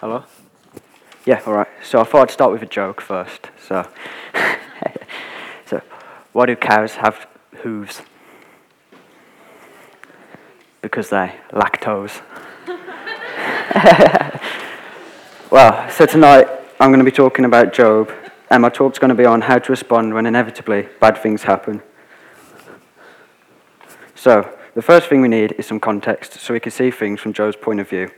Hello? 0.00 0.22
Yeah, 1.26 1.42
alright. 1.44 1.66
So 1.82 2.00
I 2.00 2.04
thought 2.04 2.22
I'd 2.22 2.30
start 2.30 2.52
with 2.52 2.62
a 2.62 2.66
joke 2.66 3.00
first. 3.00 3.48
So, 3.66 3.84
so 5.66 5.82
why 6.32 6.46
do 6.46 6.54
cows 6.54 6.94
have 6.94 7.26
hooves? 7.62 8.02
Because 10.82 11.10
they 11.10 11.34
lactose. 11.50 12.20
well, 15.50 15.90
so 15.90 16.06
tonight 16.06 16.46
I'm 16.78 16.90
going 16.90 17.00
to 17.00 17.04
be 17.04 17.10
talking 17.10 17.44
about 17.44 17.72
Job, 17.72 18.12
and 18.50 18.62
my 18.62 18.68
talk's 18.68 19.00
going 19.00 19.08
to 19.08 19.16
be 19.16 19.26
on 19.26 19.40
how 19.40 19.58
to 19.58 19.72
respond 19.72 20.14
when 20.14 20.26
inevitably 20.26 20.86
bad 21.00 21.18
things 21.18 21.42
happen. 21.42 21.82
So, 24.14 24.48
the 24.76 24.82
first 24.82 25.08
thing 25.08 25.22
we 25.22 25.28
need 25.28 25.56
is 25.58 25.66
some 25.66 25.80
context 25.80 26.34
so 26.34 26.54
we 26.54 26.60
can 26.60 26.70
see 26.70 26.92
things 26.92 27.18
from 27.18 27.32
Job's 27.32 27.56
point 27.56 27.80
of 27.80 27.88
view. 27.88 28.12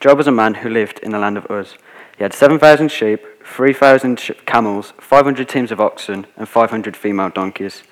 Job 0.00 0.16
was 0.16 0.26
a 0.26 0.32
man 0.32 0.54
who 0.54 0.70
lived 0.70 0.98
in 1.00 1.10
the 1.10 1.18
land 1.18 1.36
of 1.36 1.46
Uz. 1.50 1.76
He 2.16 2.24
had 2.24 2.32
7,000 2.32 2.90
sheep, 2.90 3.20
3,000 3.44 4.16
camels, 4.46 4.94
500 4.98 5.46
teams 5.46 5.70
of 5.70 5.78
oxen, 5.78 6.26
and 6.38 6.48
500 6.48 6.96
female 6.96 7.28
donkeys. 7.28 7.82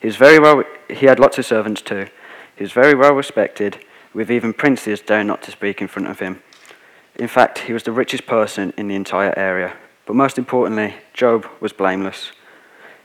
He, 0.00 0.06
was 0.06 0.16
very 0.16 0.38
well, 0.38 0.64
he 0.88 1.04
had 1.04 1.20
lots 1.20 1.36
of 1.36 1.44
servants 1.44 1.82
too. 1.82 2.06
He 2.56 2.64
was 2.64 2.72
very 2.72 2.94
well 2.94 3.12
respected, 3.12 3.84
with 4.14 4.30
even 4.30 4.54
princes 4.54 5.02
daring 5.02 5.26
not 5.26 5.42
to 5.42 5.50
speak 5.50 5.82
in 5.82 5.88
front 5.88 6.08
of 6.08 6.20
him. 6.20 6.42
In 7.16 7.28
fact, 7.28 7.58
he 7.58 7.74
was 7.74 7.82
the 7.82 7.92
richest 7.92 8.26
person 8.26 8.72
in 8.78 8.88
the 8.88 8.94
entire 8.94 9.38
area. 9.38 9.76
But 10.06 10.16
most 10.16 10.38
importantly, 10.38 10.94
Job 11.12 11.46
was 11.60 11.74
blameless. 11.74 12.32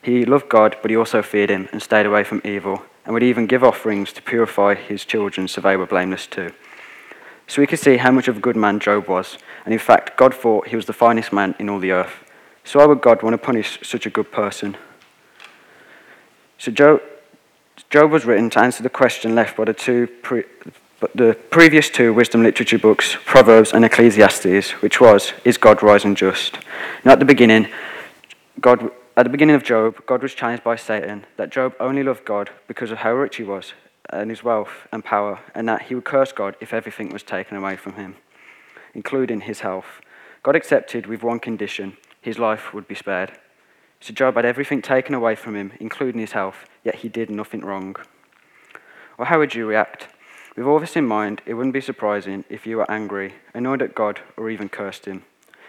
He 0.02 0.24
loved 0.24 0.48
God, 0.48 0.78
but 0.82 0.90
he 0.90 0.96
also 0.96 1.22
feared 1.22 1.50
him 1.50 1.68
and 1.74 1.82
stayed 1.82 2.06
away 2.06 2.24
from 2.24 2.42
evil, 2.46 2.84
and 3.04 3.14
would 3.14 3.24
even 3.24 3.46
give 3.46 3.64
offerings 3.64 4.14
to 4.14 4.22
purify 4.22 4.76
his 4.76 5.04
children 5.04 5.50
so 5.50 5.60
they 5.60 5.76
were 5.76 5.86
blameless 5.86 6.28
too. 6.28 6.54
So 7.48 7.62
we 7.62 7.68
can 7.68 7.78
see 7.78 7.98
how 7.98 8.12
much 8.12 8.28
of 8.28 8.38
a 8.38 8.40
good 8.40 8.56
man 8.56 8.80
Job 8.80 9.08
was, 9.08 9.38
and 9.66 9.74
in 9.74 9.80
fact, 9.80 10.18
God 10.18 10.34
thought 10.34 10.68
he 10.68 10.76
was 10.76 10.86
the 10.86 10.94
finest 10.94 11.34
man 11.34 11.56
in 11.60 11.70
all 11.70 11.80
the 11.80 11.92
earth. 11.92 12.24
So 12.64 12.80
why 12.80 12.86
would 12.86 13.02
God 13.02 13.22
want 13.22 13.34
to 13.34 13.38
punish 13.38 13.80
such 13.84 14.06
a 14.06 14.10
good 14.10 14.32
person? 14.32 14.78
So 16.58 16.72
Job, 16.72 17.02
Job 17.90 18.12
was 18.12 18.26
written 18.26 18.50
to 18.52 18.60
answer 18.60 18.82
the 18.82 18.90
question 18.90 19.36
left 19.36 19.58
by 19.58 19.66
the 19.66 19.74
two 19.74 20.08
pre, 20.08 20.44
the 21.14 21.38
previous 21.50 21.90
two 21.90 22.14
wisdom 22.14 22.44
literature 22.44 22.80
books, 22.80 23.18
Proverbs 23.26 23.74
and 23.74 23.84
Ecclesiastes, 23.84 24.72
which 24.82 25.02
was, 25.02 25.34
Is 25.44 25.58
God 25.58 25.82
wise 25.82 26.06
and 26.06 26.16
just? 26.16 26.58
Now 27.04 27.14
at 27.14 27.20
the 27.20 27.26
beginning, 27.26 27.68
God 28.62 28.90
at 29.16 29.24
the 29.24 29.30
beginning 29.30 29.56
of 29.56 29.64
Job, 29.64 30.04
God 30.08 30.24
was 30.24 30.34
challenged 30.34 30.64
by 30.64 30.76
Satan 30.76 31.26
that 31.38 31.52
Job 31.52 31.76
only 31.80 32.02
loved 32.02 32.26
God 32.26 32.50
because 32.68 32.90
of 32.90 33.00
how 33.00 33.14
rich 33.14 33.36
he 33.36 33.44
was 33.44 33.74
and 34.10 34.30
his 34.30 34.44
wealth 34.44 34.88
and 34.92 35.04
power, 35.04 35.40
and 35.56 35.68
that 35.70 35.84
he 35.84 35.96
would 35.96 36.06
curse 36.06 36.32
God 36.32 36.56
if 36.60 36.74
everything 36.74 37.10
was 37.10 37.24
taken 37.24 37.58
away 37.58 37.76
from 37.76 37.94
him, 37.94 38.16
including 38.94 39.42
his 39.42 39.62
health. 39.62 40.02
God 40.44 40.56
accepted 40.56 41.06
with 41.06 41.24
one 41.24 41.40
condition 41.40 41.98
his 42.22 42.40
life 42.40 42.74
would 42.74 42.88
be 42.88 42.96
spared. 42.96 43.38
So 44.00 44.14
Job 44.14 44.36
had 44.36 44.46
everything 44.46 44.82
taken 44.82 45.16
away 45.16 45.36
from 45.36 45.56
him, 45.56 45.74
including 45.80 46.20
his 46.20 46.34
health, 46.34 46.66
yet 46.84 46.96
he 46.96 47.10
did 47.10 47.30
nothing 47.30 47.62
wrong. 47.62 47.96
Well, 49.18 49.28
how 49.28 49.40
would 49.40 49.56
you 49.56 49.66
react? 49.66 50.10
With 50.56 50.66
all 50.66 50.80
this 50.80 50.96
in 50.96 51.06
mind, 51.06 51.42
it 51.46 51.54
wouldn't 51.54 51.74
be 51.74 51.82
surprising 51.82 52.44
if 52.50 52.68
you 52.68 52.78
were 52.78 52.92
angry, 52.92 53.36
annoyed 53.54 53.82
at 53.82 53.96
God, 53.96 54.20
or 54.38 54.50
even 54.50 54.70
cursed 54.70 55.06
him. 55.06 55.24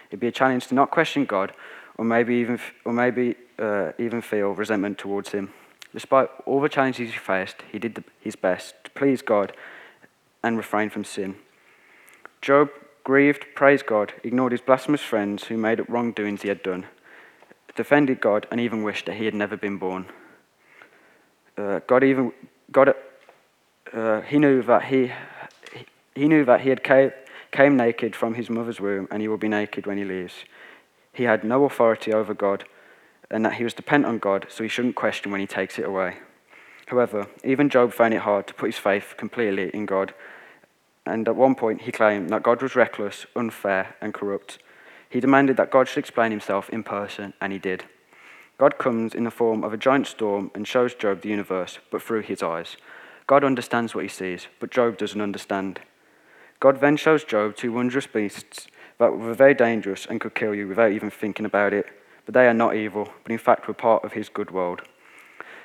It'd 0.09 0.19
be 0.19 0.27
a 0.27 0.31
challenge 0.31 0.67
to 0.67 0.75
not 0.75 0.91
question 0.91 1.25
God, 1.25 1.53
or 1.97 2.05
maybe 2.05 2.35
even, 2.35 2.59
or 2.83 2.93
maybe, 2.93 3.35
uh, 3.57 3.93
even 3.97 4.21
feel 4.21 4.51
resentment 4.51 4.97
towards 4.97 5.31
him. 5.31 5.51
Despite 5.95 6.29
all 6.45 6.59
the 6.59 6.67
challenges 6.67 7.13
he 7.13 7.17
faced, 7.17 7.63
he 7.71 7.79
did 7.79 8.03
his 8.19 8.35
best 8.35 8.75
to 8.83 8.91
please 8.91 9.21
God 9.21 9.53
and 10.43 10.57
refrain 10.57 10.89
from 10.89 11.05
sin. 11.05 11.37
Job 12.41 12.69
grieved, 13.05 13.45
praised 13.55 13.85
God, 13.85 14.11
ignored 14.21 14.51
his 14.51 14.59
blasphemous 14.59 14.99
friends 14.99 15.45
who 15.45 15.55
made 15.55 15.79
up 15.79 15.87
wrongdoings 15.87 16.41
he 16.41 16.49
had 16.49 16.61
done, 16.61 16.87
defended 17.77 18.19
God, 18.19 18.45
and 18.51 18.59
even 18.59 18.83
wished 18.83 19.05
that 19.05 19.15
he 19.15 19.23
had 19.23 19.33
never 19.33 19.55
been 19.55 19.77
born. 19.77 20.07
Uh, 21.57 21.79
God 21.87 22.03
even 22.03 22.33
God, 22.73 22.93
uh, 23.93 24.19
he 24.19 24.37
knew 24.37 24.61
that 24.63 24.83
he 24.83 25.13
he 26.13 26.27
knew 26.27 26.43
that 26.43 26.61
he 26.61 26.69
had 26.69 26.83
came, 26.83 27.11
came 27.51 27.77
naked 27.77 28.17
from 28.17 28.33
his 28.33 28.49
mother's 28.49 28.81
womb, 28.81 29.07
and 29.11 29.21
he 29.21 29.29
will 29.29 29.37
be 29.37 29.47
naked 29.47 29.87
when 29.87 29.97
he 29.97 30.03
leaves. 30.03 30.43
He 31.13 31.23
had 31.23 31.45
no 31.45 31.63
authority 31.63 32.11
over 32.11 32.33
God 32.33 32.65
and 33.31 33.45
that 33.45 33.55
he 33.55 33.63
was 33.63 33.73
dependent 33.73 34.11
on 34.11 34.19
God, 34.19 34.47
so 34.49 34.63
he 34.63 34.69
shouldn't 34.69 34.95
question 34.95 35.31
when 35.31 35.41
he 35.41 35.47
takes 35.47 35.79
it 35.79 35.85
away. 35.85 36.17
However, 36.87 37.27
even 37.43 37.69
Job 37.69 37.93
found 37.93 38.13
it 38.13 38.21
hard 38.21 38.47
to 38.47 38.53
put 38.53 38.67
his 38.67 38.77
faith 38.77 39.15
completely 39.17 39.69
in 39.69 39.85
God, 39.85 40.13
and 41.05 41.27
at 41.27 41.35
one 41.35 41.55
point 41.55 41.81
he 41.81 41.91
claimed 41.91 42.29
that 42.29 42.43
God 42.43 42.61
was 42.61 42.75
reckless, 42.75 43.25
unfair, 43.35 43.95
and 44.01 44.13
corrupt. 44.13 44.59
He 45.09 45.19
demanded 45.19 45.57
that 45.57 45.71
God 45.71 45.87
should 45.87 45.99
explain 45.99 46.31
himself 46.31 46.69
in 46.69 46.83
person, 46.83 47.33
and 47.41 47.51
he 47.53 47.59
did. 47.59 47.85
God 48.57 48.77
comes 48.77 49.13
in 49.13 49.23
the 49.23 49.31
form 49.31 49.63
of 49.63 49.73
a 49.73 49.77
giant 49.77 50.07
storm 50.07 50.51
and 50.55 50.67
shows 50.67 50.95
Job 50.95 51.21
the 51.21 51.29
universe, 51.29 51.79
but 51.91 52.01
through 52.01 52.21
his 52.21 52.41
eyes. 52.41 52.77
God 53.27 53.43
understands 53.43 53.95
what 53.95 54.03
he 54.03 54.07
sees, 54.07 54.47
but 54.59 54.71
Job 54.71 54.97
doesn't 54.97 55.19
understand. 55.19 55.79
God 56.59 56.79
then 56.79 56.95
shows 56.95 57.23
Job 57.23 57.55
two 57.55 57.71
wondrous 57.71 58.07
beasts 58.07 58.67
that 58.97 59.17
were 59.17 59.33
very 59.33 59.53
dangerous 59.53 60.05
and 60.05 60.21
could 60.21 60.35
kill 60.35 60.55
you 60.55 60.67
without 60.67 60.91
even 60.91 61.09
thinking 61.09 61.45
about 61.45 61.73
it 61.73 61.87
but 62.25 62.33
they 62.33 62.47
are 62.47 62.53
not 62.53 62.75
evil, 62.75 63.09
but 63.23 63.31
in 63.31 63.37
fact 63.37 63.67
were 63.67 63.73
part 63.73 64.03
of 64.03 64.13
his 64.13 64.29
good 64.29 64.51
world. 64.51 64.81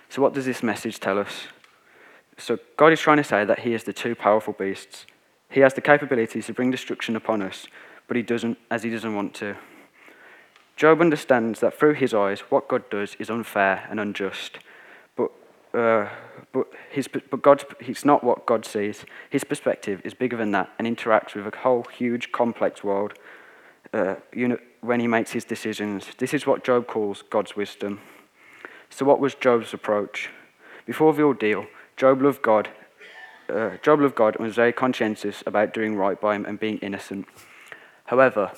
So, 0.09 0.23
what 0.23 0.35
does 0.35 0.45
this 0.45 0.63
message 0.63 0.99
tell 0.99 1.19
us? 1.19 1.47
So, 2.37 2.59
God 2.77 2.93
is 2.93 3.01
trying 3.01 3.19
to 3.19 3.25
say 3.25 3.45
that 3.45 3.61
He 3.61 3.75
is 3.75 3.85
the 3.85 3.93
two 3.93 4.15
powerful 4.17 4.55
beasts. 4.55 5.07
He 5.49 5.61
has 5.61 5.75
the 5.75 5.81
capability 5.81 6.43
to 6.43 6.53
bring 6.53 6.71
destruction 6.71 7.15
upon 7.15 7.43
us, 7.43 7.67
but 8.09 8.17
He 8.17 8.23
doesn't, 8.23 8.59
as 8.71 8.83
He 8.83 8.91
doesn't 8.91 9.15
want 9.15 9.35
to. 9.35 9.57
Job 10.81 11.03
understands 11.03 11.61
that 11.61 11.79
through 11.79 11.93
his 11.93 12.15
eyes, 12.15 12.41
what 12.49 12.67
God 12.67 12.89
does 12.89 13.15
is 13.19 13.29
unfair 13.29 13.87
and 13.91 14.01
unjust. 14.01 14.61
But, 15.15 15.31
uh, 15.75 16.09
but, 16.53 16.69
his, 16.91 17.07
but 17.07 17.43
God's, 17.43 17.67
it's 17.81 18.03
not 18.03 18.25
what 18.25 18.47
God 18.47 18.65
sees. 18.65 19.05
His 19.29 19.45
perspective 19.45 20.01
is 20.05 20.15
bigger 20.15 20.39
than 20.39 20.53
that 20.53 20.71
and 20.79 20.89
interacts 20.89 21.35
with 21.35 21.47
a 21.47 21.55
whole 21.59 21.85
huge, 21.85 22.33
complex 22.33 22.83
world 22.83 23.13
uh, 23.93 24.17
you 24.33 24.49
know, 24.49 24.59
when 24.81 25.01
he 25.01 25.07
makes 25.07 25.33
his 25.33 25.45
decisions. 25.45 26.07
This 26.19 26.35
is 26.35 26.47
what 26.47 26.65
Job 26.65 26.87
calls 26.87 27.23
God's 27.23 27.57
wisdom. 27.57 28.01
So, 28.89 29.05
what 29.05 29.21
was 29.21 29.35
Job's 29.35 29.75
approach? 29.75 30.31
Before 30.87 31.13
the 31.13 31.23
ordeal, 31.23 31.67
Job 31.97 32.23
loved 32.23 32.43
God. 32.43 32.69
Uh, 33.49 33.77
Job 33.83 34.01
loved 34.01 34.15
God 34.15 34.37
and 34.37 34.47
was 34.47 34.55
very 34.55 34.73
conscientious 34.73 35.43
about 35.47 35.75
doing 35.75 35.97
right 35.97 36.21
by 36.21 36.37
him 36.37 36.47
and 36.47 36.59
being 36.59 36.79
innocent. 36.79 37.27
However, 38.07 38.53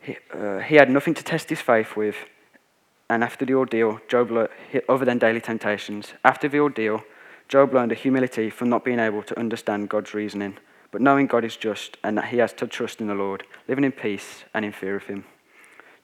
he, 0.00 0.16
uh, 0.34 0.58
he 0.58 0.76
had 0.76 0.90
nothing 0.90 1.14
to 1.14 1.22
test 1.22 1.48
his 1.50 1.60
faith 1.60 1.96
with, 1.96 2.16
and 3.08 3.22
after 3.22 3.44
the 3.44 3.54
ordeal, 3.54 4.00
Job 4.08 4.30
learned, 4.30 4.50
other 4.88 5.04
than 5.04 5.18
daily 5.18 5.40
temptations, 5.40 6.14
after 6.24 6.48
the 6.48 6.58
ordeal, 6.58 7.02
Job 7.48 7.72
learned 7.74 7.92
a 7.92 7.96
humility 7.96 8.50
from 8.50 8.68
not 8.68 8.84
being 8.84 8.98
able 8.98 9.22
to 9.22 9.38
understand 9.38 9.88
God's 9.88 10.14
reasoning 10.14 10.58
but 10.92 11.00
knowing 11.00 11.26
God 11.26 11.44
is 11.44 11.56
just 11.56 11.96
and 12.04 12.16
that 12.16 12.26
he 12.26 12.36
has 12.36 12.52
to 12.52 12.68
trust 12.68 13.00
in 13.00 13.08
the 13.08 13.14
Lord, 13.14 13.42
living 13.66 13.82
in 13.82 13.90
peace 13.90 14.44
and 14.54 14.64
in 14.64 14.70
fear 14.70 14.94
of 14.94 15.04
him. 15.04 15.24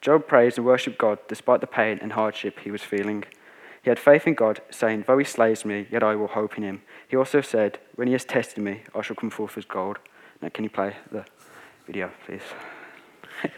Job 0.00 0.26
praised 0.26 0.58
and 0.58 0.66
worshipped 0.66 0.98
God 0.98 1.18
despite 1.28 1.60
the 1.60 1.66
pain 1.66 1.98
and 2.00 2.12
hardship 2.12 2.58
he 2.60 2.70
was 2.70 2.82
feeling. 2.82 3.24
He 3.82 3.90
had 3.90 3.98
faith 3.98 4.26
in 4.26 4.34
God, 4.34 4.60
saying, 4.70 5.04
Though 5.06 5.18
he 5.18 5.24
slays 5.24 5.64
me, 5.64 5.86
yet 5.90 6.02
I 6.02 6.16
will 6.16 6.26
hope 6.28 6.56
in 6.56 6.64
him. 6.64 6.82
He 7.06 7.16
also 7.16 7.40
said, 7.40 7.78
When 7.94 8.08
he 8.08 8.12
has 8.12 8.24
tested 8.24 8.64
me, 8.64 8.82
I 8.94 9.02
shall 9.02 9.16
come 9.16 9.30
forth 9.30 9.56
as 9.56 9.64
gold. 9.64 9.98
Now, 10.42 10.48
can 10.48 10.64
you 10.64 10.70
play 10.70 10.96
the 11.12 11.24
video, 11.86 12.10
please? 12.26 12.42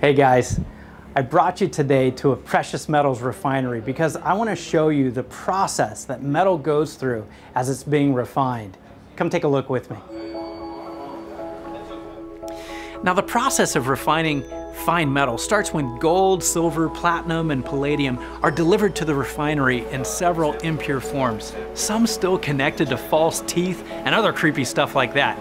hey, 0.00 0.14
guys. 0.14 0.60
I 1.14 1.22
brought 1.22 1.62
you 1.62 1.68
today 1.68 2.10
to 2.10 2.32
a 2.32 2.36
precious 2.36 2.90
metals 2.90 3.22
refinery 3.22 3.80
because 3.80 4.16
I 4.16 4.34
want 4.34 4.50
to 4.50 4.56
show 4.56 4.90
you 4.90 5.10
the 5.10 5.22
process 5.22 6.04
that 6.04 6.22
metal 6.22 6.58
goes 6.58 6.96
through 6.96 7.26
as 7.54 7.70
it's 7.70 7.82
being 7.82 8.12
refined. 8.12 8.76
Come 9.16 9.30
take 9.30 9.44
a 9.44 9.48
look 9.48 9.70
with 9.70 9.90
me. 9.90 9.96
Now 13.02 13.14
the 13.14 13.22
process 13.22 13.76
of 13.76 13.88
refining 13.88 14.44
fine 14.84 15.12
metal 15.12 15.38
starts 15.38 15.72
when 15.72 15.98
gold, 15.98 16.44
silver, 16.44 16.88
platinum, 16.88 17.50
and 17.50 17.64
palladium 17.64 18.18
are 18.42 18.50
delivered 18.50 18.94
to 18.96 19.04
the 19.04 19.14
refinery 19.14 19.88
in 19.90 20.04
several 20.04 20.52
impure 20.58 21.00
forms, 21.00 21.54
some 21.74 22.06
still 22.06 22.38
connected 22.38 22.88
to 22.88 22.96
false 22.96 23.42
teeth 23.46 23.82
and 23.90 24.14
other 24.14 24.32
creepy 24.32 24.64
stuff 24.64 24.94
like 24.94 25.14
that. 25.14 25.38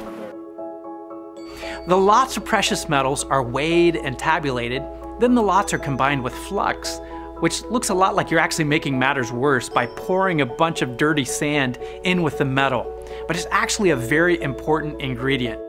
The 1.88 1.98
lots 1.98 2.38
of 2.38 2.46
precious 2.46 2.90
metals 2.90 3.24
are 3.26 3.44
weighed 3.44 3.96
and 3.96 4.18
tabulated, 4.18 4.84
then 5.20 5.36
the 5.36 5.42
lots 5.42 5.74
are 5.74 5.78
combined 5.78 6.24
with 6.24 6.34
flux, 6.34 7.00
which 7.40 7.64
looks 7.64 7.90
a 7.90 7.94
lot 7.94 8.16
like 8.16 8.32
you're 8.32 8.40
actually 8.40 8.66
making 8.66 8.98
matters 8.98 9.32
worse 9.32 9.70
by 9.70 9.86
pouring 9.86 10.42
a 10.42 10.46
bunch 10.46 10.82
of 10.82 10.98
dirty 10.98 11.26
sand 11.26 11.78
in 12.04 12.24
with 12.24 12.38
the 12.38 12.46
metal, 12.46 12.92
but 13.28 13.36
it's 13.36 13.48
actually 13.52 13.92
a 13.92 13.96
very 13.96 14.42
important 14.42 15.02
ingredient. 15.02 15.60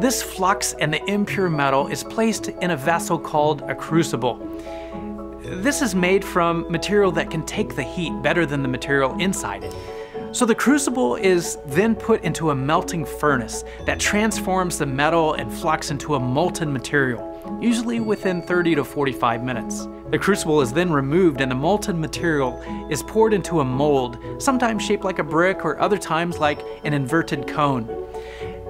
This 0.00 0.22
flux 0.22 0.74
and 0.74 0.92
the 0.92 1.04
impure 1.10 1.48
metal 1.48 1.88
is 1.88 2.04
placed 2.04 2.48
in 2.48 2.72
a 2.72 2.76
vessel 2.76 3.18
called 3.18 3.62
a 3.62 3.74
crucible. 3.74 4.36
This 5.42 5.80
is 5.80 5.94
made 5.94 6.24
from 6.24 6.70
material 6.70 7.12
that 7.12 7.30
can 7.30 7.44
take 7.44 7.76
the 7.76 7.82
heat 7.82 8.12
better 8.22 8.44
than 8.44 8.62
the 8.62 8.68
material 8.68 9.18
inside 9.20 9.64
it. 9.64 9.74
So 10.32 10.44
the 10.44 10.54
crucible 10.54 11.16
is 11.16 11.56
then 11.66 11.94
put 11.94 12.22
into 12.24 12.50
a 12.50 12.54
melting 12.54 13.06
furnace 13.06 13.64
that 13.86 13.98
transforms 13.98 14.76
the 14.76 14.84
metal 14.84 15.34
and 15.34 15.52
flux 15.52 15.90
into 15.90 16.16
a 16.16 16.20
molten 16.20 16.70
material, 16.72 17.35
usually 17.60 18.00
within 18.00 18.42
30 18.42 18.76
to 18.76 18.84
45 18.84 19.42
minutes. 19.42 19.88
The 20.10 20.18
crucible 20.18 20.60
is 20.60 20.72
then 20.72 20.92
removed 20.92 21.40
and 21.40 21.50
the 21.50 21.56
molten 21.56 22.00
material 22.00 22.62
is 22.90 23.02
poured 23.02 23.32
into 23.32 23.60
a 23.60 23.64
mold, 23.64 24.18
sometimes 24.38 24.84
shaped 24.84 25.04
like 25.04 25.18
a 25.18 25.24
brick 25.24 25.64
or 25.64 25.80
other 25.80 25.98
times 25.98 26.38
like 26.38 26.60
an 26.84 26.92
inverted 26.92 27.48
cone. 27.48 27.88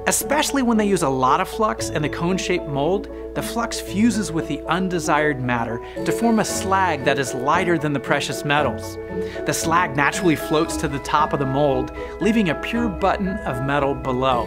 Especially 0.07 0.63
when 0.63 0.77
they 0.77 0.87
use 0.87 1.03
a 1.03 1.09
lot 1.09 1.41
of 1.41 1.49
flux 1.49 1.91
in 1.91 2.01
the 2.01 2.09
cone 2.09 2.39
shaped 2.39 2.69
mold, 2.69 3.09
the 3.35 3.43
flux 3.43 3.81
fuses 3.81 4.31
with 4.33 4.49
the 4.49 4.63
undesired 4.63 5.41
matter 5.43 5.85
to 6.05 6.13
form 6.13 6.39
a 6.39 6.45
slag 6.45 7.05
that 7.05 7.19
is 7.19 7.35
lighter 7.35 7.77
than 7.77 7.93
the 7.93 8.01
precious 8.01 8.45
metals. 8.45 8.97
The 9.45 9.53
slag 9.53 9.97
naturally 9.97 10.37
floats 10.37 10.77
to 10.79 10.89
the 10.89 11.01
top 11.01 11.33
of 11.33 11.39
the 11.39 11.47
mold, 11.47 11.95
leaving 12.21 12.49
a 12.49 12.55
pure 12.55 12.89
button 12.89 13.29
of 13.29 13.67
metal 13.67 13.95
below. 13.95 14.47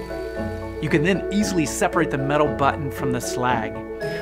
You 0.81 0.87
can 0.87 1.03
then 1.03 1.27
easily 1.31 1.65
separate 1.65 2.09
the 2.09 2.17
metal 2.17 2.47
button 2.55 2.89
from 2.89 3.11
the 3.11 3.19
slag. 3.19 3.75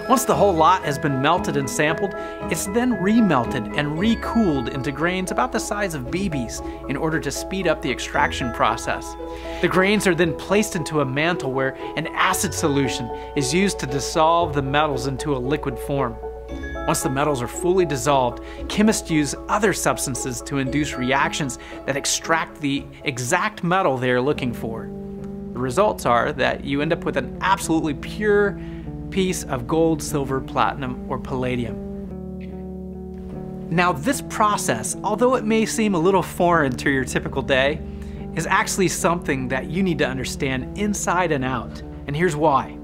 Once 0.10 0.24
the 0.24 0.34
whole 0.34 0.54
lot 0.54 0.84
has 0.86 0.98
been 0.98 1.22
melted 1.22 1.58
and 1.58 1.70
sampled, 1.70 2.14
it's 2.50 2.68
then 2.68 2.94
remelted 2.94 3.78
and 3.78 4.00
recooled 4.00 4.70
into 4.70 4.90
grains 4.90 5.32
about 5.32 5.52
the 5.52 5.60
size 5.60 5.94
of 5.94 6.06
BBs 6.06 6.90
in 6.90 6.96
order 6.96 7.20
to 7.20 7.30
speed 7.30 7.68
up 7.68 7.82
the 7.82 7.92
extraction 7.92 8.54
process. 8.54 9.18
The 9.60 9.68
grains 9.68 10.08
are 10.08 10.16
then 10.16 10.34
placed 10.38 10.78
into 10.78 11.02
a 11.02 11.06
mantle 11.06 11.52
where 11.52 11.76
an 11.98 12.08
acid 12.08 12.54
solution 12.54 13.08
is 13.36 13.54
used 13.54 13.80
to 13.80 13.86
dissolve 13.86 14.54
the 14.54 14.62
metals 14.62 15.08
into 15.08 15.36
a 15.36 15.38
liquid 15.38 15.78
form. 15.78 16.16
Once 16.88 17.04
the 17.04 17.10
metals 17.10 17.42
are 17.42 17.48
fully 17.50 17.86
dissolved, 17.86 18.42
chemists 18.70 19.12
use 19.12 19.36
other 19.50 19.74
substances 19.74 20.42
to 20.44 20.60
induce 20.60 20.94
reactions 20.94 21.60
that 21.86 21.98
extract 21.98 22.62
the 22.62 22.86
exact 23.04 23.62
metal 23.62 23.98
they 23.98 24.12
are 24.12 24.22
looking 24.22 24.54
for. 24.54 24.84
The 25.52 25.60
results 25.60 26.06
are 26.06 26.32
that 26.32 26.64
you 26.64 26.82
end 26.82 26.94
up 26.94 27.04
with 27.04 27.18
an 27.18 27.38
absolutely 27.42 27.96
pure 27.96 28.58
piece 29.10 29.44
of 29.46 29.68
gold, 29.68 30.02
silver, 30.02 30.42
platinum, 30.42 31.10
or 31.10 31.20
palladium. 31.20 31.88
Now, 33.70 33.92
this 33.92 34.22
process, 34.30 34.96
although 35.04 35.36
it 35.36 35.44
may 35.44 35.66
seem 35.66 35.94
a 35.94 36.00
little 36.00 36.24
foreign 36.24 36.72
to 36.78 36.90
your 36.90 37.04
typical 37.04 37.42
day, 37.42 37.82
is 38.36 38.46
actually 38.46 38.88
something 38.88 39.48
that 39.50 39.70
you 39.70 39.84
need 39.84 39.98
to 39.98 40.08
understand 40.08 40.78
inside 40.78 41.32
and 41.32 41.44
out. 41.44 41.82
And 42.08 42.16
here's 42.16 42.36
why. 42.36 42.78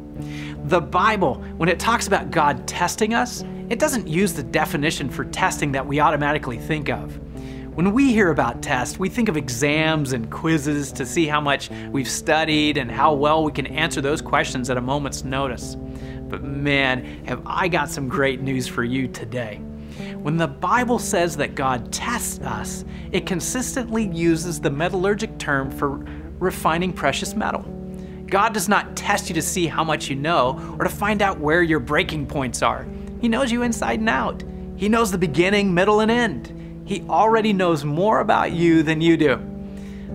The 0.65 0.81
Bible, 0.81 1.35
when 1.57 1.69
it 1.69 1.79
talks 1.79 2.07
about 2.07 2.31
God 2.31 2.67
testing 2.67 3.13
us, 3.13 3.43
it 3.69 3.79
doesn't 3.79 4.07
use 4.07 4.33
the 4.33 4.43
definition 4.43 5.09
for 5.09 5.25
testing 5.25 5.71
that 5.71 5.85
we 5.85 5.99
automatically 5.99 6.57
think 6.57 6.89
of. 6.89 7.17
When 7.75 7.93
we 7.93 8.11
hear 8.11 8.29
about 8.29 8.61
tests, 8.61 8.99
we 8.99 9.09
think 9.09 9.29
of 9.29 9.37
exams 9.37 10.13
and 10.13 10.29
quizzes 10.29 10.91
to 10.91 11.05
see 11.05 11.25
how 11.25 11.41
much 11.41 11.71
we've 11.91 12.09
studied 12.09 12.77
and 12.77 12.91
how 12.91 13.13
well 13.13 13.43
we 13.43 13.51
can 13.51 13.65
answer 13.67 14.01
those 14.01 14.21
questions 14.21 14.69
at 14.69 14.77
a 14.77 14.81
moment's 14.81 15.23
notice. 15.23 15.75
But 16.33 16.43
man, 16.43 17.23
have 17.27 17.43
I 17.45 17.67
got 17.67 17.91
some 17.91 18.09
great 18.09 18.41
news 18.41 18.67
for 18.67 18.83
you 18.83 19.07
today. 19.07 19.57
When 20.17 20.35
the 20.35 20.47
Bible 20.47 20.97
says 20.97 21.37
that 21.37 21.53
God 21.53 21.93
tests 21.93 22.39
us, 22.39 22.85
it 23.11 23.27
consistently 23.27 24.07
uses 24.07 24.59
the 24.59 24.71
metallurgic 24.71 25.37
term 25.37 25.69
for 25.69 26.03
refining 26.39 26.91
precious 26.91 27.35
metal. 27.35 27.61
God 28.25 28.51
does 28.51 28.67
not 28.67 28.95
test 28.95 29.29
you 29.29 29.35
to 29.35 29.43
see 29.43 29.67
how 29.67 29.83
much 29.83 30.09
you 30.09 30.15
know 30.15 30.75
or 30.79 30.85
to 30.85 30.89
find 30.89 31.21
out 31.21 31.37
where 31.37 31.61
your 31.61 31.79
breaking 31.79 32.25
points 32.25 32.63
are. 32.63 32.87
He 33.21 33.27
knows 33.27 33.51
you 33.51 33.61
inside 33.61 33.99
and 33.99 34.09
out. 34.09 34.43
He 34.75 34.89
knows 34.89 35.11
the 35.11 35.19
beginning, 35.19 35.71
middle, 35.71 35.99
and 35.99 36.09
end. 36.09 36.81
He 36.87 37.03
already 37.03 37.53
knows 37.53 37.85
more 37.85 38.21
about 38.21 38.53
you 38.53 38.81
than 38.81 39.01
you 39.01 39.17
do. 39.17 39.52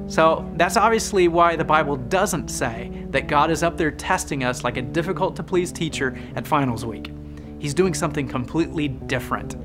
So 0.09 0.51
that's 0.57 0.79
obviously 0.79 1.29
why 1.29 1.55
the 1.55 1.65
Bible 1.65 1.97
doesn't 1.97 2.49
say 2.49 2.91
that 3.11 3.29
God 3.29 3.51
is 3.51 3.63
up 3.63 3.77
there 3.77 3.91
testing 3.91 4.43
us 4.43 4.65
like 4.65 4.79
a 4.79 4.83
difficult 4.83 5.37
to 5.37 5.43
please 5.43 5.71
teacher 5.71 6.19
at 6.35 6.47
finals 6.47 6.85
week. 6.85 7.13
He's 7.59 7.75
doing 7.75 7.93
something 7.93 8.27
completely 8.27 8.89
different. 8.89 9.57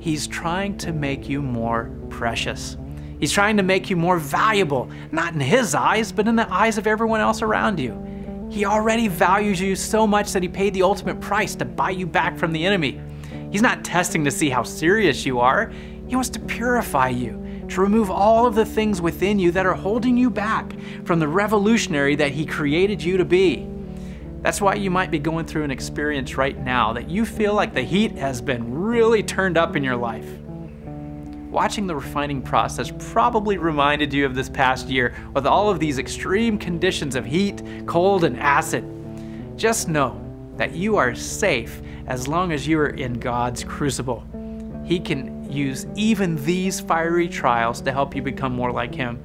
He's 0.00 0.26
trying 0.26 0.78
to 0.78 0.92
make 0.92 1.28
you 1.28 1.42
more 1.42 1.90
precious. 2.08 2.78
He's 3.20 3.32
trying 3.32 3.56
to 3.58 3.62
make 3.62 3.90
you 3.90 3.96
more 3.96 4.18
valuable, 4.18 4.90
not 5.12 5.34
in 5.34 5.40
His 5.40 5.74
eyes, 5.74 6.10
but 6.10 6.26
in 6.26 6.36
the 6.36 6.50
eyes 6.52 6.78
of 6.78 6.86
everyone 6.86 7.20
else 7.20 7.42
around 7.42 7.78
you. 7.78 8.48
He 8.50 8.64
already 8.64 9.08
values 9.08 9.60
you 9.60 9.76
so 9.76 10.06
much 10.06 10.32
that 10.32 10.42
He 10.42 10.48
paid 10.48 10.72
the 10.72 10.82
ultimate 10.82 11.20
price 11.20 11.54
to 11.56 11.64
buy 11.64 11.90
you 11.90 12.06
back 12.06 12.38
from 12.38 12.52
the 12.52 12.64
enemy. 12.64 13.00
He's 13.50 13.62
not 13.62 13.84
testing 13.84 14.24
to 14.24 14.30
see 14.30 14.48
how 14.48 14.62
serious 14.62 15.26
you 15.26 15.38
are. 15.38 15.70
He 16.08 16.16
wants 16.16 16.30
to 16.30 16.40
purify 16.40 17.10
you, 17.10 17.41
to 17.72 17.80
remove 17.80 18.10
all 18.10 18.46
of 18.46 18.54
the 18.54 18.64
things 18.64 19.00
within 19.00 19.38
you 19.38 19.50
that 19.52 19.66
are 19.66 19.74
holding 19.74 20.16
you 20.16 20.30
back 20.30 20.74
from 21.04 21.18
the 21.18 21.28
revolutionary 21.28 22.16
that 22.16 22.32
He 22.32 22.46
created 22.46 23.02
you 23.02 23.16
to 23.16 23.24
be. 23.24 23.68
That's 24.42 24.60
why 24.60 24.74
you 24.74 24.90
might 24.90 25.10
be 25.10 25.18
going 25.18 25.46
through 25.46 25.62
an 25.62 25.70
experience 25.70 26.36
right 26.36 26.58
now 26.58 26.92
that 26.94 27.08
you 27.08 27.24
feel 27.24 27.54
like 27.54 27.74
the 27.74 27.82
heat 27.82 28.12
has 28.12 28.40
been 28.40 28.74
really 28.74 29.22
turned 29.22 29.56
up 29.56 29.76
in 29.76 29.84
your 29.84 29.96
life. 29.96 30.26
Watching 31.48 31.86
the 31.86 31.94
refining 31.94 32.42
process 32.42 32.92
probably 33.12 33.56
reminded 33.56 34.12
you 34.12 34.26
of 34.26 34.34
this 34.34 34.48
past 34.48 34.88
year 34.88 35.14
with 35.32 35.46
all 35.46 35.70
of 35.70 35.78
these 35.78 35.98
extreme 35.98 36.58
conditions 36.58 37.14
of 37.14 37.24
heat, 37.24 37.62
cold, 37.86 38.24
and 38.24 38.40
acid. 38.40 38.84
Just 39.56 39.88
know 39.88 40.20
that 40.56 40.74
you 40.74 40.96
are 40.96 41.14
safe 41.14 41.80
as 42.06 42.26
long 42.26 42.52
as 42.52 42.66
you 42.66 42.78
are 42.80 42.88
in 42.88 43.14
God's 43.14 43.62
crucible. 43.62 44.24
He 44.84 44.98
can 44.98 45.31
use 45.52 45.86
even 45.94 46.36
these 46.44 46.80
fiery 46.80 47.28
trials 47.28 47.80
to 47.82 47.92
help 47.92 48.16
you 48.16 48.22
become 48.22 48.52
more 48.52 48.72
like 48.72 48.94
him 48.94 49.20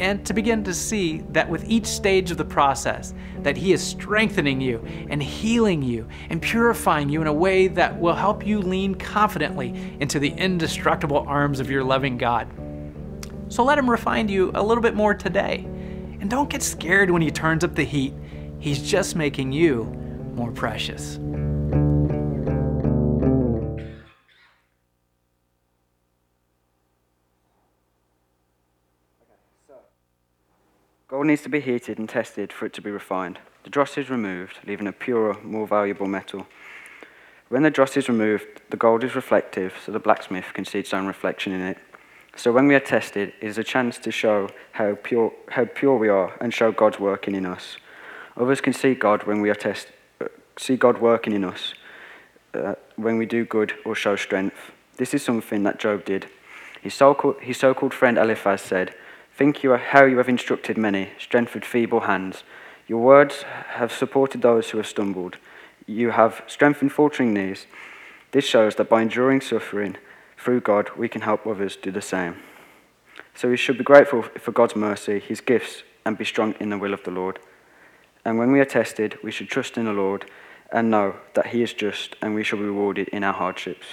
and 0.00 0.24
to 0.24 0.32
begin 0.32 0.64
to 0.64 0.72
see 0.72 1.18
that 1.30 1.48
with 1.48 1.68
each 1.68 1.84
stage 1.84 2.30
of 2.30 2.38
the 2.38 2.44
process 2.44 3.12
that 3.42 3.56
he 3.56 3.72
is 3.74 3.82
strengthening 3.82 4.58
you 4.58 4.82
and 5.10 5.22
healing 5.22 5.82
you 5.82 6.08
and 6.30 6.40
purifying 6.40 7.10
you 7.10 7.20
in 7.20 7.26
a 7.26 7.32
way 7.32 7.68
that 7.68 8.00
will 8.00 8.14
help 8.14 8.46
you 8.46 8.60
lean 8.60 8.94
confidently 8.94 9.94
into 10.00 10.18
the 10.18 10.30
indestructible 10.30 11.18
arms 11.28 11.60
of 11.60 11.70
your 11.70 11.84
loving 11.84 12.16
God. 12.16 12.48
So 13.48 13.62
let 13.62 13.78
him 13.78 13.90
refine 13.90 14.28
you 14.28 14.50
a 14.54 14.62
little 14.62 14.82
bit 14.82 14.94
more 14.94 15.12
today. 15.14 15.66
And 16.20 16.30
don't 16.30 16.48
get 16.48 16.62
scared 16.62 17.10
when 17.10 17.20
he 17.20 17.30
turns 17.30 17.62
up 17.62 17.74
the 17.74 17.84
heat. 17.84 18.14
He's 18.58 18.82
just 18.82 19.16
making 19.16 19.52
you 19.52 19.84
more 20.34 20.50
precious. 20.50 21.18
Gold 31.20 31.28
needs 31.28 31.42
to 31.42 31.50
be 31.50 31.60
heated 31.60 31.98
and 31.98 32.08
tested 32.08 32.50
for 32.50 32.64
it 32.64 32.72
to 32.72 32.80
be 32.80 32.90
refined. 32.90 33.40
The 33.64 33.68
dross 33.68 33.98
is 33.98 34.08
removed, 34.08 34.56
leaving 34.66 34.86
a 34.86 34.92
purer, 34.92 35.36
more 35.42 35.66
valuable 35.66 36.06
metal. 36.06 36.46
When 37.50 37.62
the 37.62 37.70
dross 37.70 37.94
is 37.98 38.08
removed, 38.08 38.62
the 38.70 38.78
gold 38.78 39.04
is 39.04 39.14
reflective, 39.14 39.74
so 39.84 39.92
the 39.92 39.98
blacksmith 39.98 40.46
can 40.54 40.64
see 40.64 40.78
its 40.78 40.94
own 40.94 41.06
reflection 41.06 41.52
in 41.52 41.60
it. 41.60 41.76
So 42.36 42.52
when 42.52 42.68
we 42.68 42.74
are 42.74 42.80
tested, 42.80 43.34
it 43.38 43.46
is 43.46 43.58
a 43.58 43.62
chance 43.62 43.98
to 43.98 44.10
show 44.10 44.48
how 44.72 44.94
pure, 44.94 45.30
how 45.50 45.66
pure 45.66 45.98
we 45.98 46.08
are 46.08 46.32
and 46.40 46.54
show 46.54 46.72
God's 46.72 46.98
working 46.98 47.34
in 47.34 47.44
us. 47.44 47.76
Others 48.38 48.62
can 48.62 48.72
see 48.72 48.94
God 48.94 49.24
when 49.24 49.42
we 49.42 49.50
are 49.50 49.54
test, 49.54 49.88
uh, 50.22 50.28
see 50.56 50.76
God 50.76 51.02
working 51.02 51.34
in 51.34 51.44
us 51.44 51.74
uh, 52.54 52.76
when 52.96 53.18
we 53.18 53.26
do 53.26 53.44
good 53.44 53.74
or 53.84 53.94
show 53.94 54.16
strength. 54.16 54.72
This 54.96 55.12
is 55.12 55.22
something 55.22 55.64
that 55.64 55.78
Job 55.78 56.06
did. 56.06 56.30
His 56.80 56.94
so-called, 56.94 57.42
his 57.42 57.58
so-called 57.58 57.92
friend 57.92 58.16
Eliphaz 58.16 58.62
said, 58.62 58.94
Think 59.34 59.62
you 59.62 59.74
how 59.74 60.04
you 60.04 60.18
have 60.18 60.28
instructed 60.28 60.76
many, 60.76 61.10
strengthened 61.18 61.64
feeble 61.64 62.00
hands. 62.00 62.44
Your 62.86 63.00
words 63.00 63.42
have 63.68 63.92
supported 63.92 64.42
those 64.42 64.70
who 64.70 64.78
have 64.78 64.86
stumbled. 64.86 65.38
You 65.86 66.10
have 66.10 66.42
strengthened 66.46 66.92
faltering 66.92 67.32
knees. 67.32 67.66
This 68.32 68.44
shows 68.44 68.76
that 68.76 68.88
by 68.88 69.02
enduring 69.02 69.40
suffering 69.40 69.96
through 70.36 70.60
God, 70.60 70.90
we 70.96 71.08
can 71.08 71.22
help 71.22 71.46
others 71.46 71.76
do 71.76 71.90
the 71.90 72.02
same. 72.02 72.36
So 73.34 73.48
we 73.48 73.56
should 73.56 73.78
be 73.78 73.84
grateful 73.84 74.22
for 74.22 74.52
God's 74.52 74.76
mercy, 74.76 75.18
his 75.18 75.40
gifts, 75.40 75.82
and 76.04 76.18
be 76.18 76.24
strong 76.24 76.54
in 76.60 76.70
the 76.70 76.78
will 76.78 76.94
of 76.94 77.04
the 77.04 77.10
Lord. 77.10 77.38
And 78.24 78.38
when 78.38 78.52
we 78.52 78.60
are 78.60 78.64
tested, 78.64 79.18
we 79.22 79.30
should 79.30 79.48
trust 79.48 79.76
in 79.76 79.86
the 79.86 79.92
Lord 79.92 80.30
and 80.72 80.90
know 80.90 81.16
that 81.34 81.48
he 81.48 81.62
is 81.62 81.72
just 81.72 82.16
and 82.22 82.34
we 82.34 82.44
shall 82.44 82.58
be 82.58 82.64
rewarded 82.64 83.08
in 83.08 83.24
our 83.24 83.32
hardships. 83.32 83.86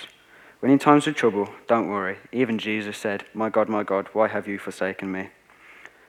When 0.59 0.71
in 0.71 0.79
times 0.79 1.05
of 1.05 1.15
trouble, 1.15 1.49
don't 1.67 1.87
worry. 1.87 2.17
Even 2.31 2.57
Jesus 2.57 2.97
said, 2.97 3.25
My 3.33 3.49
God, 3.49 3.69
my 3.69 3.83
God, 3.83 4.09
why 4.13 4.27
have 4.27 4.47
you 4.47 4.57
forsaken 4.57 5.11
me? 5.11 5.29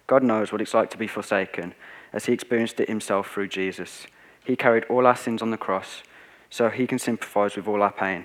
God 0.06 0.22
knows 0.22 0.50
what 0.50 0.62
it's 0.62 0.72
like 0.72 0.88
to 0.90 0.96
be 0.96 1.06
forsaken, 1.06 1.74
as 2.14 2.24
he 2.24 2.32
experienced 2.32 2.80
it 2.80 2.88
himself 2.88 3.30
through 3.30 3.48
Jesus. 3.48 4.06
He 4.42 4.56
carried 4.56 4.84
all 4.84 5.06
our 5.06 5.16
sins 5.16 5.42
on 5.42 5.50
the 5.50 5.58
cross, 5.58 6.02
so 6.48 6.70
he 6.70 6.86
can 6.86 6.98
sympathize 6.98 7.56
with 7.56 7.68
all 7.68 7.82
our 7.82 7.92
pain. 7.92 8.24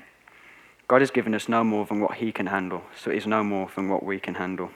God 0.88 1.02
has 1.02 1.12
given 1.12 1.36
us 1.36 1.50
no 1.50 1.62
more 1.62 1.86
than 1.86 2.00
what 2.00 2.16
he 2.16 2.32
can 2.32 2.48
handle, 2.48 2.84
so 2.96 3.12
it 3.12 3.18
is 3.18 3.28
no 3.28 3.44
more 3.44 3.70
than 3.76 3.90
what 3.90 4.04
we 4.04 4.18
can 4.18 4.36
handle. 4.36 4.72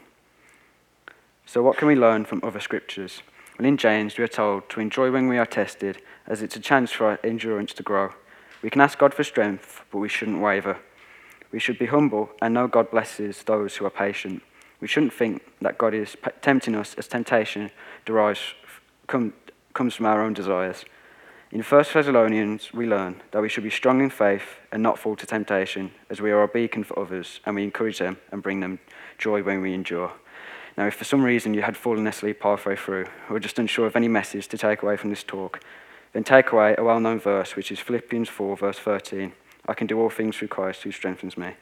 So, 1.46 1.64
what 1.64 1.78
can 1.78 1.88
we 1.88 1.96
learn 1.96 2.26
from 2.26 2.42
other 2.44 2.60
scriptures? 2.60 3.22
Well, 3.58 3.68
in 3.68 3.78
James, 3.78 4.18
we 4.18 4.24
are 4.26 4.28
told 4.28 4.68
to 4.70 4.82
enjoy 4.82 5.12
when 5.12 5.30
we 5.30 5.38
are 5.38 5.46
tested, 5.46 6.02
as 6.28 6.42
it's 6.42 6.58
a 6.58 6.60
chance 6.60 6.92
for 6.92 7.06
our 7.06 7.20
endurance 7.24 7.72
to 7.74 7.84
grow. 7.84 8.14
We 8.62 8.70
can 8.70 8.82
ask 8.82 8.98
God 8.98 9.14
for 9.14 9.24
strength, 9.24 9.86
but 9.92 10.00
we 10.00 10.10
shouldn't 10.10 10.42
waver. 10.42 10.80
We 11.52 11.60
should 11.60 11.80
be 11.80 11.86
humble 11.88 12.30
and 12.42 12.54
know 12.54 12.68
God 12.68 12.92
blesses 12.92 13.44
those 13.44 13.78
who 13.78 13.86
are 13.86 13.90
patient. 13.90 14.44
We 14.80 14.88
shouldn't 14.88 15.14
think 15.14 15.42
that 15.62 15.78
God 15.78 15.94
is 15.94 16.16
tempting 16.42 16.76
us 16.76 16.94
as 16.96 17.08
temptation 17.08 17.72
derives, 18.06 18.40
come, 19.08 19.34
comes 19.74 19.96
from 19.96 20.06
our 20.06 20.22
own 20.22 20.34
desires. 20.34 20.86
In 21.50 21.64
1 21.64 21.86
Thessalonians, 21.94 22.74
we 22.74 22.86
learn 22.86 23.22
that 23.32 23.42
we 23.42 23.48
should 23.48 23.64
be 23.64 23.70
strong 23.70 24.02
in 24.02 24.10
faith 24.10 24.60
and 24.72 24.84
not 24.84 25.00
fall 25.00 25.16
to 25.16 25.26
temptation, 25.26 25.92
as 26.10 26.20
we 26.20 26.30
are 26.32 26.44
a 26.44 26.48
beacon 26.48 26.84
for 26.84 27.00
others 27.00 27.40
and 27.46 27.56
we 27.56 27.64
encourage 27.64 28.00
them 28.00 28.18
and 28.32 28.44
bring 28.44 28.60
them 28.60 28.80
joy 29.18 29.42
when 29.42 29.62
we 29.62 29.74
endure. 29.74 30.12
Now, 30.78 30.88
if 30.88 30.96
for 30.96 31.06
some 31.06 31.24
reason 31.24 31.54
you 31.54 31.64
had 31.64 31.78
fallen 31.78 32.06
asleep 32.06 32.44
halfway 32.44 32.76
through, 32.76 33.08
or 33.30 33.40
just 33.40 33.58
unsure 33.58 33.88
of 33.88 33.96
any 33.96 34.08
message 34.08 34.48
to 34.50 34.58
take 34.58 34.84
away 34.84 34.98
from 34.98 35.10
this 35.10 35.24
talk, 35.24 35.62
then 36.14 36.24
take 36.24 36.52
away 36.52 36.76
a 36.78 36.84
well 36.84 37.00
known 37.00 37.20
verse, 37.20 37.56
which 37.56 37.72
is 37.72 37.80
Philippians 37.80 38.30
4, 38.30 38.58
verse 38.58 38.78
13. 38.78 39.34
I 39.68 39.74
can 39.74 39.88
do 39.88 40.00
all 40.00 40.10
things 40.10 40.38
through 40.38 40.48
Christ 40.48 40.84
who 40.84 40.92
strengthens 40.92 41.38
me. 41.38 41.54